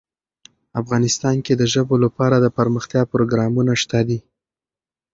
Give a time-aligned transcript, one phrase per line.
[0.81, 4.19] افغانستان کې د ژبو لپاره دپرمختیا پروګرامونه شته دي.